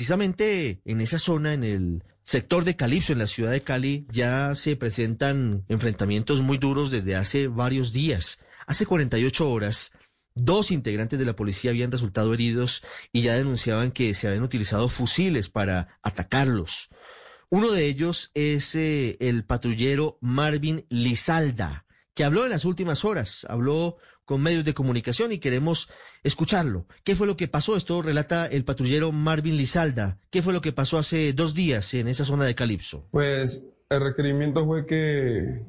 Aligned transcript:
precisamente 0.00 0.80
en 0.86 1.02
esa 1.02 1.18
zona, 1.18 1.52
en 1.52 1.62
el 1.62 2.02
sector 2.24 2.64
de 2.64 2.74
Calipso, 2.74 3.12
en 3.12 3.18
la 3.18 3.26
ciudad 3.26 3.50
de 3.50 3.60
Cali, 3.60 4.06
ya 4.10 4.54
se 4.54 4.74
presentan 4.74 5.66
enfrentamientos 5.68 6.40
muy 6.40 6.56
duros 6.56 6.90
desde 6.90 7.16
hace 7.16 7.48
varios 7.48 7.92
días. 7.92 8.38
Hace 8.66 8.86
48 8.86 9.50
horas, 9.50 9.92
dos 10.34 10.70
integrantes 10.70 11.18
de 11.18 11.26
la 11.26 11.36
policía 11.36 11.72
habían 11.72 11.92
resultado 11.92 12.32
heridos 12.32 12.82
y 13.12 13.20
ya 13.20 13.34
denunciaban 13.34 13.90
que 13.90 14.14
se 14.14 14.26
habían 14.26 14.42
utilizado 14.42 14.88
fusiles 14.88 15.50
para 15.50 15.98
atacarlos. 16.02 16.88
Uno 17.50 17.70
de 17.70 17.84
ellos 17.84 18.30
es 18.32 18.74
eh, 18.74 19.18
el 19.20 19.44
patrullero 19.44 20.16
Marvin 20.22 20.86
Lizalda, 20.88 21.84
que 22.14 22.24
habló 22.24 22.44
en 22.44 22.50
las 22.50 22.64
últimas 22.64 23.04
horas, 23.04 23.46
habló 23.48 23.96
con 24.24 24.42
medios 24.42 24.64
de 24.64 24.74
comunicación 24.74 25.32
y 25.32 25.38
queremos 25.38 25.88
escucharlo. 26.22 26.86
¿Qué 27.02 27.16
fue 27.16 27.26
lo 27.26 27.36
que 27.36 27.48
pasó? 27.48 27.76
Esto 27.76 28.00
relata 28.00 28.46
el 28.46 28.64
patrullero 28.64 29.10
Marvin 29.10 29.56
Lizalda. 29.56 30.18
¿Qué 30.30 30.40
fue 30.40 30.52
lo 30.52 30.60
que 30.60 30.72
pasó 30.72 30.98
hace 30.98 31.32
dos 31.32 31.54
días 31.54 31.92
en 31.94 32.06
esa 32.08 32.24
zona 32.24 32.44
de 32.44 32.54
Calipso? 32.54 33.08
Pues 33.10 33.64
el 33.88 34.00
requerimiento 34.00 34.64
fue 34.66 34.86
que 34.86 35.64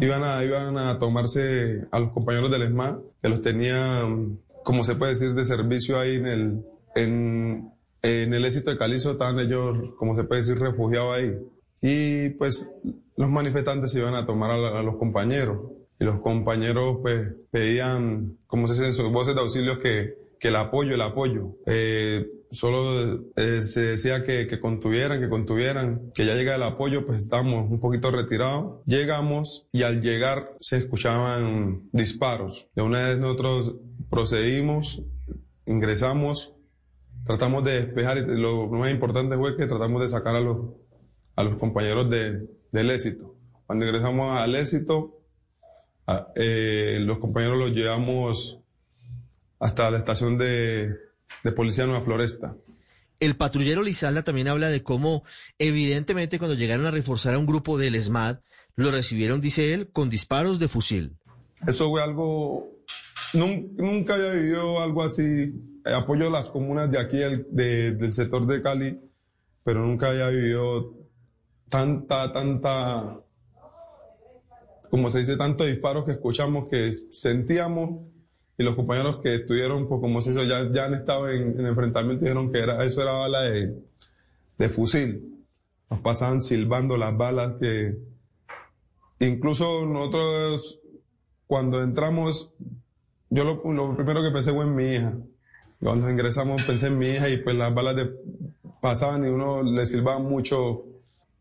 iban 0.00 0.22
a, 0.24 0.98
tomarse 0.98 1.86
a 1.90 2.00
los 2.00 2.12
compañeros 2.12 2.50
del 2.50 2.62
ESMA, 2.62 3.00
que 3.22 3.28
los 3.28 3.42
tenían, 3.42 4.40
como 4.64 4.82
se 4.82 4.96
puede 4.96 5.12
decir, 5.12 5.34
de 5.34 5.44
servicio 5.44 5.98
ahí 5.98 6.16
en 6.16 6.26
el, 6.26 6.64
en, 6.96 7.72
en 8.02 8.34
el 8.34 8.44
éxito 8.44 8.70
de 8.70 8.78
Calipso, 8.78 9.12
estaban 9.12 9.38
ellos, 9.38 9.94
como 9.98 10.16
se 10.16 10.24
puede 10.24 10.40
decir, 10.42 10.58
refugiados 10.58 11.16
ahí. 11.16 11.32
Y 11.80 12.30
pues 12.30 12.70
los 13.16 13.30
manifestantes 13.30 13.92
se 13.92 14.00
iban 14.00 14.14
a 14.14 14.26
tomar 14.26 14.50
a 14.50 14.82
los 14.82 14.96
compañeros 14.96 15.58
y 15.98 16.04
los 16.04 16.20
compañeros 16.20 16.98
pues 17.02 17.32
pedían, 17.50 18.38
como 18.46 18.66
se 18.66 18.74
dice 18.74 18.86
en 18.86 18.94
sus 18.94 19.10
voces 19.12 19.34
de 19.34 19.40
auxilio, 19.40 19.78
que, 19.78 20.14
que 20.40 20.48
el 20.48 20.56
apoyo, 20.56 20.94
el 20.94 21.00
apoyo. 21.00 21.56
Eh, 21.66 22.26
solo 22.50 23.30
eh, 23.36 23.62
se 23.62 23.80
decía 23.80 24.24
que, 24.24 24.46
que, 24.46 24.60
contuvieran, 24.60 25.20
que 25.20 25.28
contuvieran, 25.28 26.10
que 26.14 26.26
ya 26.26 26.34
llega 26.34 26.56
el 26.56 26.62
apoyo, 26.62 27.06
pues 27.06 27.22
estábamos 27.22 27.70
un 27.70 27.78
poquito 27.78 28.10
retirados. 28.10 28.80
Llegamos 28.86 29.68
y 29.70 29.82
al 29.82 30.02
llegar 30.02 30.56
se 30.60 30.78
escuchaban 30.78 31.88
disparos. 31.92 32.68
De 32.74 32.82
una 32.82 33.08
vez 33.08 33.18
nosotros 33.18 33.76
procedimos, 34.10 35.02
ingresamos, 35.66 36.54
tratamos 37.24 37.64
de 37.64 37.74
despejar 37.74 38.18
y 38.18 38.40
lo 38.40 38.66
más 38.68 38.90
importante 38.90 39.36
fue 39.36 39.56
que 39.56 39.66
tratamos 39.66 40.02
de 40.02 40.08
sacar 40.08 40.34
a 40.34 40.40
los, 40.40 40.58
a 41.36 41.44
los 41.44 41.56
compañeros 41.56 42.10
de, 42.10 42.46
del 42.74 42.90
éxito. 42.90 43.34
Cuando 43.66 43.86
ingresamos 43.86 44.38
al 44.38 44.54
éxito, 44.54 45.24
Ah, 46.06 46.28
eh, 46.34 46.98
los 47.00 47.18
compañeros 47.18 47.58
los 47.58 47.70
llevamos 47.70 48.58
hasta 49.58 49.90
la 49.90 49.98
estación 49.98 50.36
de, 50.36 50.94
de 51.42 51.52
policía 51.52 51.86
Nueva 51.86 52.04
Floresta. 52.04 52.56
El 53.20 53.36
patrullero 53.36 53.82
Lizalda 53.82 54.22
también 54.22 54.48
habla 54.48 54.68
de 54.68 54.82
cómo, 54.82 55.24
evidentemente, 55.58 56.38
cuando 56.38 56.56
llegaron 56.56 56.84
a 56.84 56.90
reforzar 56.90 57.34
a 57.34 57.38
un 57.38 57.46
grupo 57.46 57.78
del 57.78 57.94
ESMAD, 57.94 58.40
lo 58.76 58.90
recibieron, 58.90 59.40
dice 59.40 59.72
él, 59.72 59.88
con 59.90 60.10
disparos 60.10 60.58
de 60.58 60.68
fusil. 60.68 61.16
Eso 61.66 61.88
fue 61.88 62.02
algo. 62.02 62.68
Nunca, 63.32 64.14
había 64.14 64.32
vivido 64.32 64.82
algo 64.82 65.02
así. 65.02 65.54
Apoyo 65.84 66.26
a 66.26 66.30
las 66.30 66.50
comunas 66.50 66.90
de 66.90 66.98
aquí, 66.98 67.18
del 67.18 68.12
sector 68.12 68.46
de 68.46 68.62
Cali, 68.62 69.00
pero 69.62 69.80
nunca 69.80 70.10
había 70.10 70.28
vivido 70.28 70.92
tanta, 71.74 72.32
tanta 72.32 73.20
como 74.90 75.10
se 75.10 75.18
dice, 75.18 75.36
tantos 75.36 75.66
disparos 75.66 76.04
que 76.04 76.12
escuchamos, 76.12 76.68
que 76.68 76.92
sentíamos, 76.92 78.06
y 78.56 78.62
los 78.62 78.76
compañeros 78.76 79.18
que 79.20 79.34
estuvieron, 79.34 79.88
pues 79.88 80.00
como 80.00 80.20
se 80.20 80.30
dice, 80.30 80.46
ya, 80.46 80.70
ya 80.72 80.84
han 80.84 80.94
estado 80.94 81.28
en, 81.28 81.58
en 81.58 81.66
enfrentamiento 81.66 82.24
dijeron 82.24 82.52
que 82.52 82.60
era, 82.60 82.84
eso 82.84 83.02
era 83.02 83.14
bala 83.14 83.42
de, 83.42 83.76
de 84.56 84.68
fusil. 84.68 85.44
Nos 85.90 85.98
pasaban 85.98 86.44
silbando 86.44 86.96
las 86.96 87.16
balas 87.16 87.54
que 87.60 87.98
incluso 89.18 89.84
nosotros 89.84 90.80
cuando 91.48 91.82
entramos, 91.82 92.54
yo 93.30 93.42
lo, 93.42 93.72
lo, 93.72 93.96
primero 93.96 94.22
que 94.22 94.30
pensé 94.30 94.52
fue 94.52 94.64
en 94.64 94.76
mi 94.76 94.94
hija. 94.94 95.12
Cuando 95.80 96.08
ingresamos 96.08 96.62
pensé 96.62 96.86
en 96.86 96.98
mi 96.98 97.08
hija 97.08 97.28
y 97.28 97.38
pues 97.38 97.56
las 97.56 97.74
balas 97.74 97.96
de, 97.96 98.14
pasaban 98.80 99.24
y 99.24 99.28
uno 99.28 99.64
le 99.64 99.84
silbaba 99.86 100.20
mucho 100.20 100.93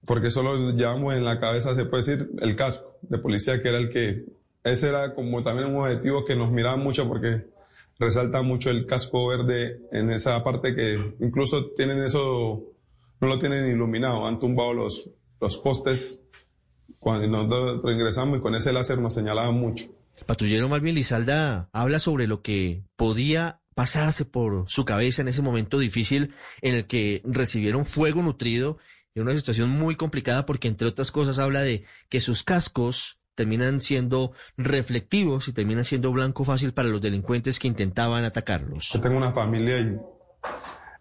porque 0.06 0.31
solo 0.31 0.72
llevamos 0.72 1.16
en 1.16 1.25
la 1.25 1.40
cabeza, 1.40 1.75
se 1.75 1.86
puede 1.86 2.03
decir, 2.03 2.30
el 2.40 2.56
casco 2.56 2.97
de 3.02 3.18
policía, 3.18 3.62
que 3.62 3.69
era 3.69 3.78
el 3.78 3.90
que, 3.90 4.25
ese 4.64 4.90
era 4.90 5.14
como 5.14 5.44
también 5.44 5.69
un 5.69 5.81
objetivo 5.81 6.25
que 6.25 6.36
nos 6.36 6.52
miraba 6.52 6.78
mucho 6.78 7.08
porque 7.08 7.47
resalta 8.00 8.42
mucho 8.42 8.69
el 8.69 8.86
casco 8.86 9.28
verde 9.28 9.81
en 9.92 10.09
esa 10.09 10.44
parte 10.44 10.75
que 10.75 11.16
incluso 11.19 11.72
tienen 11.72 12.02
eso, 12.02 12.63
no 13.19 13.28
lo 13.28 13.40
tienen 13.40 13.68
iluminado, 13.68 14.25
han 14.25 14.40
tumbado 14.40 14.74
los, 14.74 15.09
los 15.40 15.58
postes 15.58 16.22
cuando 17.00 17.28
nosotros 17.28 17.94
ingresamos 17.94 18.40
y 18.40 18.42
con 18.42 18.56
ese 18.56 18.74
láser 18.74 19.00
nos 19.00 19.13
señalaban 19.13 19.56
mucho. 19.56 19.86
El 20.18 20.25
patrullero 20.25 20.69
Marvin 20.69 20.96
Lizalda 20.96 21.69
habla 21.74 22.00
sobre 22.00 22.28
lo 22.28 22.42
que 22.42 22.84
podía 22.96 23.62
pasarse 23.75 24.25
por 24.25 24.66
su 24.69 24.86
cabeza 24.86 25.22
en 25.22 25.28
ese 25.28 25.42
momento 25.42 25.80
difícil 25.80 26.34
en 26.62 26.75
el 26.75 26.88
que 26.88 27.22
recibieron 27.25 27.86
fuego 27.86 28.22
nutrido 28.22 28.78
en 29.16 29.24
una 29.24 29.35
situación 29.35 29.69
muy 29.69 29.96
complicada 29.96 30.46
porque, 30.46 30.68
entre 30.68 30.88
otras 30.88 31.12
cosas, 31.12 31.40
habla 31.40 31.62
de 31.62 31.85
que 32.09 32.19
sus 32.19 32.44
cascos 32.44 33.19
terminan 33.35 33.81
siendo 33.81 34.34
reflectivos 34.57 35.47
y 35.47 35.53
terminan 35.53 35.85
siendo 35.85 36.12
blanco 36.12 36.44
fácil 36.44 36.74
para 36.74 36.90
los 36.90 37.01
delincuentes 37.01 37.59
que 37.59 37.68
intentaban 37.68 38.24
atacarlos. 38.24 38.90
Yo 38.94 39.01
tengo 39.01 39.18
una 39.18 39.34
familia 39.34 39.79
y 39.79 39.97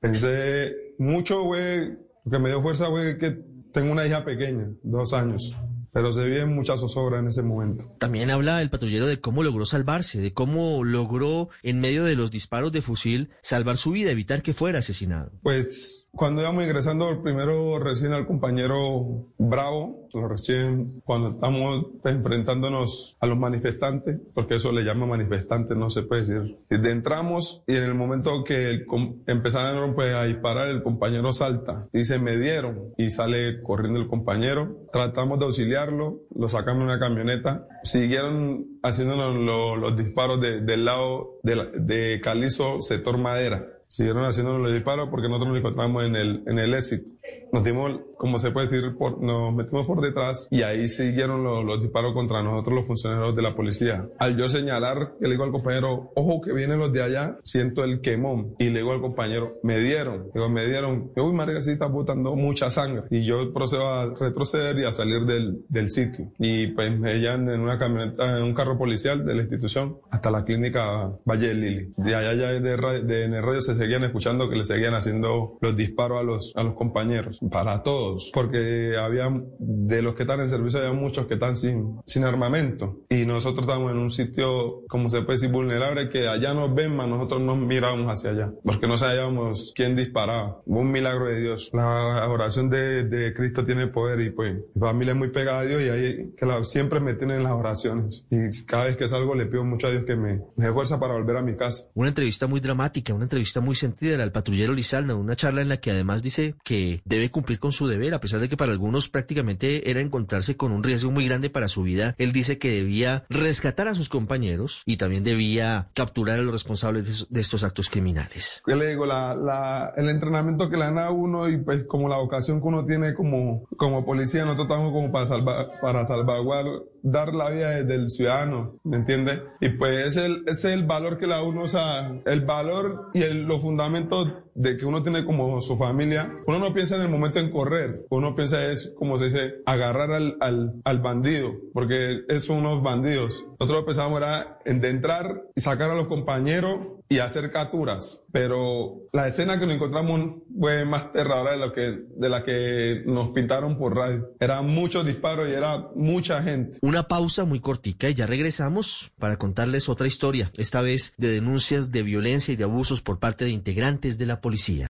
pensé 0.01 0.95
mucho, 0.99 1.43
güey, 1.43 1.91
lo 2.25 2.31
que 2.31 2.39
me 2.39 2.49
dio 2.49 2.63
fuerza, 2.63 2.89
güey, 2.89 3.19
que 3.19 3.39
tengo 3.73 3.93
una 3.93 4.07
hija 4.07 4.25
pequeña, 4.25 4.69
dos 4.83 5.13
años 5.13 5.55
pero 5.93 6.13
se 6.13 6.25
viven 6.25 6.55
mucha 6.55 6.77
zozobra 6.77 7.19
en 7.19 7.29
ese 7.29 7.43
momento. 7.43 7.95
También 7.99 8.31
habla 8.31 8.63
el 8.63 8.71
patrullero 8.71 9.07
de 9.07 9.21
cómo 9.21 9.43
logró 9.43 9.67
salvarse, 9.67 10.21
de 10.21 10.33
cómo 10.33 10.85
logró, 10.85 11.51
en 11.63 11.81
medio 11.81 12.05
de 12.05 12.17
los 12.17 12.31
disparos 12.31 12.73
de 12.73 12.81
fusil, 12.81 13.31
salvar 13.43 13.77
su 13.77 13.91
vida, 13.91 14.11
evitar 14.11 14.43
que 14.43 14.55
fuera 14.55 14.79
asesinado. 14.79 15.33
Pues 15.43 16.02
cuando 16.15 16.43
íbamos 16.43 16.65
ingresando, 16.65 17.23
primero 17.23 17.79
recién 17.79 18.13
al 18.13 18.27
compañero 18.27 19.27
Bravo, 19.39 20.09
lo 20.13 20.29
recién 20.29 21.01
cuando 21.05 21.31
estamos 21.31 21.87
pues, 22.03 22.15
enfrentándonos 22.15 23.17
a 23.19 23.27
los 23.27 23.39
manifestantes, 23.39 24.21
porque 24.35 24.57
eso 24.57 24.73
le 24.73 24.85
llama 24.85 25.07
manifestantes, 25.07 25.77
no 25.77 25.89
se 25.89 26.03
puede 26.03 26.23
decir. 26.23 26.57
Entramos 26.69 27.63
y 27.67 27.77
en 27.77 27.85
el 27.85 27.95
momento 27.95 28.45
que 28.45 28.85
empezaron 29.27 29.95
pues, 29.95 30.15
a 30.15 30.25
disparar, 30.25 30.69
el 30.69 30.83
compañero 30.83 31.33
salta 31.33 31.89
y 31.93 32.05
se 32.05 32.19
me 32.19 32.37
dieron 32.37 32.93
y 32.99 33.11
sale 33.11 33.63
corriendo 33.63 33.99
el 33.99 34.07
compañero. 34.07 34.87
Tratamos 34.93 35.39
de 35.39 35.47
auxiliar 35.47 35.93
lo 35.93 36.49
sacamos 36.49 36.83
en 36.83 36.89
una 36.89 36.99
camioneta, 36.99 37.67
siguieron 37.83 38.79
haciéndonos 38.83 39.79
los 39.79 39.97
disparos 39.97 40.41
del 40.41 40.85
lado 40.85 41.39
de, 41.43 41.71
de 41.79 42.21
Calizo, 42.21 42.83
sector 42.83 43.17
madera. 43.19 43.67
Siguieron 43.93 44.25
haciéndonos 44.25 44.63
los 44.63 44.73
disparos 44.73 45.11
porque 45.11 45.29
nosotros 45.29 45.51
nos 45.51 45.59
encontramos 45.59 46.05
en 46.05 46.17
el, 46.17 46.43
en 46.47 46.59
el 46.59 46.73
éxito 46.73 47.12
nos 47.53 47.63
dimos, 47.63 48.01
como 48.17 48.39
se 48.39 48.51
puede 48.51 48.67
decir, 48.67 48.97
por, 48.97 49.23
nos 49.23 49.55
metimos 49.55 49.87
por 49.87 50.01
detrás 50.01 50.49
y 50.51 50.63
ahí 50.63 50.89
siguieron 50.89 51.45
los, 51.45 51.83
disparos 51.83 52.15
contra 52.15 52.43
nosotros, 52.43 52.77
los 52.77 52.87
funcionarios 52.87 53.37
de 53.37 53.43
la 53.43 53.55
policía. 53.55 54.09
Al 54.19 54.39
yo 54.39 54.49
señalar, 54.49 55.15
le 55.21 55.29
digo 55.29 55.45
al 55.45 55.53
compañero, 55.53 56.13
ojo 56.15 56.41
que 56.41 56.53
vienen 56.53 56.79
los 56.79 56.93
de 56.93 57.03
allá, 57.03 57.39
siento 57.43 57.85
el 57.85 58.01
quemón. 58.01 58.55
Y 58.59 58.71
le 58.71 58.79
digo 58.79 58.93
al 58.93 59.03
compañero, 59.03 59.59
me 59.63 59.79
dieron, 59.81 60.31
digo, 60.35 60.49
me 60.49 60.67
dieron, 60.67 61.13
uy, 61.15 61.33
María, 61.35 61.61
sí 61.61 61.73
está 61.73 61.87
botando 61.87 62.35
mucha 62.37 62.71
sangre. 62.71 63.05
Y 63.11 63.23
yo 63.25 63.53
procedo 63.53 63.87
a 63.87 64.15
retroceder 64.15 64.79
y 64.79 64.85
a 64.85 64.93
salir 64.93 65.27
del, 65.27 65.67
del 65.69 65.91
sitio. 65.91 66.33
Y 66.39 66.69
pues 66.69 66.99
me 66.99 67.19
llevan 67.19 67.51
en 67.51 67.61
una 67.61 67.79
camioneta, 67.79 68.39
en 68.39 68.45
un 68.45 68.55
carro 68.55 68.79
policial 68.79 69.27
de 69.27 69.35
la 69.35 69.43
institución 69.43 69.99
hasta 70.11 70.31
la 70.31 70.45
clínica 70.45 71.13
Valle 71.27 71.49
de 71.49 71.55
Lili. 71.55 71.93
De 71.99 72.15
allá 72.15 72.33
ya 72.33 72.49
de, 72.49 73.03
de, 73.03 73.25
en 73.25 73.35
el 73.35 73.43
radio 73.43 73.61
se 73.61 73.75
seguían 73.75 74.05
escuchando 74.05 74.49
que 74.49 74.57
le 74.57 74.65
seguían 74.65 74.95
haciendo 74.95 75.59
los 75.61 75.77
disparos 75.77 76.19
a 76.19 76.23
los, 76.23 76.53
a 76.57 76.63
los 76.63 76.75
compañeros 76.75 77.42
para 77.51 77.83
todos, 77.83 78.31
porque 78.33 78.97
había, 78.99 79.31
de 79.59 80.03
los 80.03 80.15
que 80.15 80.23
están 80.23 80.41
en 80.41 80.49
servicio, 80.49 80.81
había 80.81 80.93
muchos 80.93 81.27
que 81.27 81.35
están 81.35 81.57
sin, 81.57 82.01
sin 82.07 82.25
armamento. 82.25 83.01
Y 83.09 83.27
nosotros 83.27 83.67
estamos 83.67 83.91
en 83.91 83.99
un 83.99 84.11
sitio, 84.11 84.83
como 84.89 85.09
se 85.09 85.23
puede 85.23 85.39
decir, 85.39 85.51
vulnerable, 85.51 86.09
que 86.09 86.29
allá 86.29 86.55
nos 86.55 86.75
ven, 86.75 86.97
más 86.97 87.09
nosotros 87.09 87.41
nos 87.41 87.59
miramos 87.59 88.13
hacia 88.13 88.31
allá, 88.31 88.53
porque 88.65 88.87
no 88.87 88.97
sabíamos 88.99 89.73
quién 89.75 89.97
disparaba. 89.97 90.61
Un 90.67 90.91
milagro 90.91 91.27
de 91.27 91.41
Dios. 91.41 91.71
La 91.73 92.29
oración 92.29 92.71
de, 92.71 93.05
de 93.05 93.35
Cristo 93.35 93.65
tiene 93.65 93.87
poder 93.89 94.21
y 94.21 94.31
pues 94.31 94.55
mi 94.75 94.81
familia 94.81 95.13
es 95.13 95.19
muy 95.19 95.31
pegada 95.31 95.61
a 95.61 95.65
Dios 95.65 95.83
y 95.83 95.89
ahí 95.89 96.33
que 96.37 96.47
la, 96.47 96.63
siempre 96.65 97.01
me 97.01 97.15
tienen 97.15 97.43
las 97.43 97.53
oraciones. 97.53 98.27
Y 98.31 98.65
cada 98.67 98.85
vez 98.85 98.97
que 98.97 99.09
salgo 99.09 99.35
le 99.35 99.47
pido 99.47 99.65
mucho 99.65 99.87
a 99.87 99.91
Dios 99.91 100.05
que 100.05 100.17
me, 100.17 100.41
me 100.57 100.67
dé 100.67 100.73
fuerza 100.73 100.99
para 100.99 101.15
volver 101.15 101.37
a 101.37 101.43
mi 101.43 101.57
casa. 101.57 101.85
Una 101.95 102.09
entrevista 102.09 102.47
muy 102.47 102.61
dramática, 102.61 103.15
una 103.15 103.25
entrevista 103.25 103.61
muy 103.61 103.75
sentida 103.75 104.23
al 104.23 104.33
patrullero 104.33 104.73
Lizalna, 104.73 105.15
una 105.15 105.37
charla 105.37 105.63
en 105.63 105.69
la 105.69 105.79
que 105.79 105.91
además 105.91 106.23
dice 106.23 106.55
que 106.65 107.03
debe 107.05 107.31
cumplir 107.33 107.59
con 107.59 107.73
su 107.73 107.89
deber, 107.89 108.15
a 108.15 108.21
pesar 108.21 108.41
de 108.41 108.49
que 108.49 108.57
para 108.57 108.73
algunos 108.73 109.09
prácticamente 109.09 109.91
era 109.91 110.01
encontrarse 110.01 110.57
con 110.57 110.73
un 110.73 110.83
riesgo 110.83 111.11
muy 111.11 111.27
grande 111.27 111.51
para 111.51 111.69
su 111.69 111.83
vida. 111.83 112.15
Él 112.19 112.33
dice 112.33 112.59
que 112.59 112.71
debía 112.71 113.25
rescatar 113.29 113.89
a 113.89 113.95
sus 113.95 114.09
compañeros 114.09 114.83
y 114.87 114.97
también 114.97 115.25
debía 115.25 115.89
capturar 115.95 116.39
a 116.39 116.43
los 116.43 116.53
responsables 116.53 117.27
de, 117.29 117.41
estos 117.41 117.65
actos 117.65 117.91
criminales. 117.91 118.63
¿Qué 118.65 118.77
le 118.77 118.89
digo? 118.89 119.07
La, 119.07 119.93
el 119.97 120.09
entrenamiento 120.09 120.71
que 120.71 120.77
le 120.77 120.85
dan 120.85 120.99
a 120.99 121.11
uno 121.11 121.49
y 121.49 121.59
pues 121.59 121.85
como 121.85 122.09
la 122.09 122.19
vocación 122.19 122.61
que 122.61 122.69
uno 122.69 122.85
tiene 122.85 123.15
como, 123.15 123.67
como 123.77 124.05
policía, 124.05 124.45
nosotros 124.45 124.69
estamos 124.69 124.93
como 124.93 125.11
para, 125.11 125.27
salvar, 125.27 125.81
para 125.81 126.05
salvaguardar 126.05 127.35
la 127.35 127.51
vida 127.51 127.83
del 127.83 128.11
ciudadano, 128.11 128.79
¿me 128.85 128.99
entiende? 128.99 129.43
Y 129.61 129.71
pues 129.71 130.07
es 130.07 130.17
el, 130.17 130.45
es 130.47 130.65
el 130.65 130.85
valor 130.87 131.19
que 131.19 131.27
la 131.27 131.43
uno, 131.43 131.63
o 131.63 131.69
sea, 131.69 132.13
el 132.25 132.43
valor 132.43 133.11
y 133.15 133.23
el, 133.23 133.43
los 133.43 133.61
fundamentos 133.61 134.29
de 134.55 134.77
que 134.77 134.85
uno 134.85 135.03
tiene 135.03 135.25
como 135.25 135.61
su 135.61 135.77
familia, 135.77 136.31
uno 136.47 136.59
no 136.59 136.75
piensa 136.75 136.97
en 136.97 137.03
el 137.03 137.09
momento 137.09 137.22
en 137.27 137.51
correr, 137.51 138.07
uno 138.11 138.35
piensa 138.35 138.71
es, 138.71 138.95
como 138.97 139.19
se 139.19 139.25
dice, 139.25 139.55
agarrar 139.67 140.13
al, 140.13 140.37
al, 140.41 140.75
al 140.85 141.01
bandido, 141.01 141.55
porque 141.73 142.23
son 142.41 142.59
unos 142.59 142.83
bandidos. 142.83 143.45
Nosotros 143.59 143.85
pensamos 143.85 144.21
era 144.21 144.59
en 144.65 144.85
entrar 144.85 145.43
y 145.55 145.61
sacar 145.61 145.91
a 145.91 145.95
los 145.95 146.09
compañeros 146.09 146.79
y 147.13 147.19
hacer 147.19 147.53
capturas, 147.53 148.23
pero 148.33 149.03
la 149.13 149.29
escena 149.29 149.61
que 149.61 149.67
nos 149.67 149.75
encontramos 149.75 150.37
fue 150.59 150.87
más 150.87 151.05
aterradora 151.05 151.53
de 151.53 151.59
lo 151.59 151.73
que 151.73 151.99
de 152.17 152.29
la 152.31 152.43
que 152.43 153.03
nos 153.05 153.31
pintaron 153.31 153.77
por 153.77 153.95
radio. 153.95 154.31
Eran 154.41 154.67
muchos 154.69 155.05
disparos 155.05 155.49
y 155.49 155.53
era 155.53 155.91
mucha 155.95 156.43
gente. 156.43 156.79
Una 156.81 157.09
pausa 157.09 157.45
muy 157.45 157.61
cortica 157.61 158.09
y 158.09 158.15
ya 158.15 158.27
regresamos 158.27 159.13
para 159.19 159.37
contarles 159.37 159.91
otra 159.91 160.07
historia, 160.07 160.51
esta 160.57 160.81
vez 160.81 161.13
de 161.19 161.29
denuncias 161.29 161.93
de 161.93 162.03
violencia 162.03 162.55
y 162.55 162.57
de 162.57 162.65
abusos 162.65 163.03
por 163.03 163.19
parte 163.19 163.45
de 163.45 163.51
integrantes 163.51 164.17
de 164.17 164.27
la 164.27 164.41
policía. 164.41 164.81